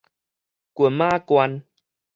[0.03, 0.03] 群馬
[1.19, 1.63] 縣